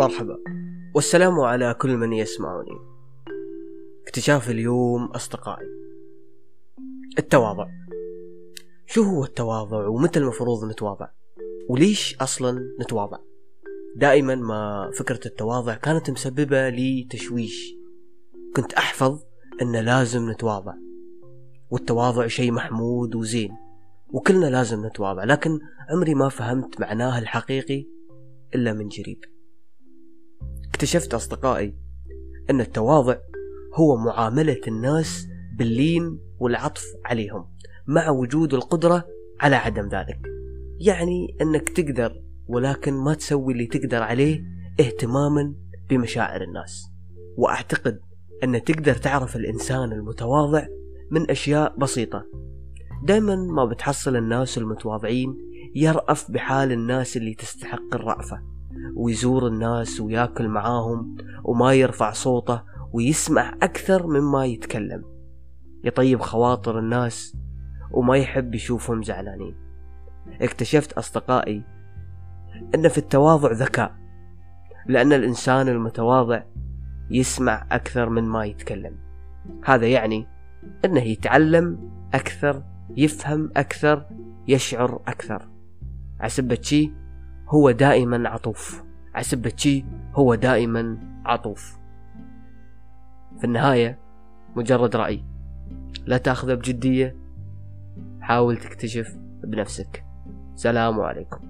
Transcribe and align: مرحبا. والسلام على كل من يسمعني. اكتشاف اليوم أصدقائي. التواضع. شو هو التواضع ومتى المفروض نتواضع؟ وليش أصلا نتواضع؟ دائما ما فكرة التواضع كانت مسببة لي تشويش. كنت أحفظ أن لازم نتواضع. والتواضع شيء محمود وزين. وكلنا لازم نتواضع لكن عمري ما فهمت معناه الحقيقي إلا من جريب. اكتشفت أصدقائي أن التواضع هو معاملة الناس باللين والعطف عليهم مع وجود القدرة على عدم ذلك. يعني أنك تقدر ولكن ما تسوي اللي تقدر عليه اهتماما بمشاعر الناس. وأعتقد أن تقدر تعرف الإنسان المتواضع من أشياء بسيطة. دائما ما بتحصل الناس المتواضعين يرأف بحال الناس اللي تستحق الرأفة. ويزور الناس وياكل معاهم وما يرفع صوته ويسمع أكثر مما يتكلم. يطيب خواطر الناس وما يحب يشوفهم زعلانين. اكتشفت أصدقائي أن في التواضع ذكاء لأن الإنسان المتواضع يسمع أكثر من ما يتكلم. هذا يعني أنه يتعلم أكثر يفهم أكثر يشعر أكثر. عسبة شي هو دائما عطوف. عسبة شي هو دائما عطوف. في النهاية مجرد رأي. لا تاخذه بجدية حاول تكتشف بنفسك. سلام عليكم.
مرحبا. 0.00 0.38
والسلام 0.94 1.40
على 1.40 1.74
كل 1.74 1.96
من 1.96 2.12
يسمعني. 2.12 2.78
اكتشاف 4.02 4.50
اليوم 4.50 5.04
أصدقائي. 5.04 5.66
التواضع. 7.18 7.66
شو 8.86 9.02
هو 9.02 9.24
التواضع 9.24 9.86
ومتى 9.86 10.18
المفروض 10.18 10.64
نتواضع؟ 10.64 11.08
وليش 11.68 12.16
أصلا 12.16 12.60
نتواضع؟ 12.80 13.18
دائما 13.96 14.34
ما 14.34 14.90
فكرة 14.98 15.20
التواضع 15.26 15.74
كانت 15.74 16.10
مسببة 16.10 16.68
لي 16.68 17.08
تشويش. 17.10 17.74
كنت 18.56 18.72
أحفظ 18.72 19.22
أن 19.62 19.76
لازم 19.76 20.30
نتواضع. 20.30 20.74
والتواضع 21.70 22.26
شيء 22.26 22.52
محمود 22.52 23.14
وزين. 23.14 23.52
وكلنا 24.08 24.46
لازم 24.46 24.86
نتواضع 24.86 25.24
لكن 25.24 25.60
عمري 25.90 26.14
ما 26.14 26.28
فهمت 26.28 26.80
معناه 26.80 27.18
الحقيقي 27.18 27.86
إلا 28.54 28.72
من 28.72 28.88
جريب. 28.88 29.39
اكتشفت 30.80 31.14
أصدقائي 31.14 31.74
أن 32.50 32.60
التواضع 32.60 33.16
هو 33.74 33.96
معاملة 33.96 34.60
الناس 34.68 35.26
باللين 35.58 36.18
والعطف 36.38 36.84
عليهم 37.04 37.44
مع 37.86 38.10
وجود 38.10 38.54
القدرة 38.54 39.04
على 39.40 39.56
عدم 39.56 39.88
ذلك. 39.88 40.18
يعني 40.78 41.36
أنك 41.40 41.68
تقدر 41.68 42.22
ولكن 42.46 42.94
ما 42.94 43.14
تسوي 43.14 43.52
اللي 43.52 43.66
تقدر 43.66 44.02
عليه 44.02 44.44
اهتماما 44.80 45.54
بمشاعر 45.90 46.42
الناس. 46.42 46.90
وأعتقد 47.36 48.00
أن 48.44 48.64
تقدر 48.64 48.94
تعرف 48.94 49.36
الإنسان 49.36 49.92
المتواضع 49.92 50.66
من 51.10 51.30
أشياء 51.30 51.78
بسيطة. 51.78 52.24
دائما 53.04 53.36
ما 53.36 53.64
بتحصل 53.64 54.16
الناس 54.16 54.58
المتواضعين 54.58 55.36
يرأف 55.74 56.30
بحال 56.30 56.72
الناس 56.72 57.16
اللي 57.16 57.34
تستحق 57.34 57.94
الرأفة. 57.94 58.59
ويزور 58.96 59.46
الناس 59.46 60.00
وياكل 60.00 60.48
معاهم 60.48 61.16
وما 61.44 61.72
يرفع 61.74 62.12
صوته 62.12 62.62
ويسمع 62.92 63.54
أكثر 63.62 64.06
مما 64.06 64.44
يتكلم. 64.46 65.04
يطيب 65.84 66.20
خواطر 66.20 66.78
الناس 66.78 67.36
وما 67.90 68.16
يحب 68.16 68.54
يشوفهم 68.54 69.02
زعلانين. 69.02 69.54
اكتشفت 70.40 70.92
أصدقائي 70.92 71.64
أن 72.74 72.88
في 72.88 72.98
التواضع 72.98 73.52
ذكاء 73.52 73.94
لأن 74.86 75.12
الإنسان 75.12 75.68
المتواضع 75.68 76.42
يسمع 77.10 77.66
أكثر 77.72 78.08
من 78.08 78.24
ما 78.24 78.44
يتكلم. 78.44 78.96
هذا 79.64 79.86
يعني 79.86 80.26
أنه 80.84 81.02
يتعلم 81.02 81.90
أكثر 82.14 82.62
يفهم 82.96 83.50
أكثر 83.56 84.06
يشعر 84.48 85.02
أكثر. 85.08 85.48
عسبة 86.20 86.58
شي 86.62 86.92
هو 87.50 87.70
دائما 87.70 88.28
عطوف. 88.28 88.84
عسبة 89.14 89.52
شي 89.56 89.84
هو 90.14 90.34
دائما 90.34 90.98
عطوف. 91.26 91.78
في 93.38 93.44
النهاية 93.44 93.98
مجرد 94.56 94.96
رأي. 94.96 95.24
لا 96.06 96.16
تاخذه 96.16 96.54
بجدية 96.54 97.16
حاول 98.20 98.56
تكتشف 98.56 99.16
بنفسك. 99.44 100.04
سلام 100.54 101.00
عليكم. 101.00 101.49